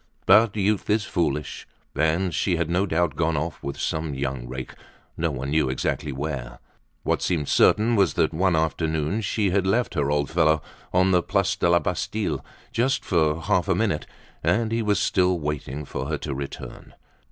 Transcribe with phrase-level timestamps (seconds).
[0.25, 4.73] But youth is foolish, and she had no doubt gone off with some young rake,
[5.15, 6.57] no one knew exactly where.
[7.03, 11.21] What seemed certain was that one afternoon she had left her old fellow on the
[11.21, 14.07] Place de la Bastille, just for half a minute,
[14.43, 16.95] and he was still waiting for her to return.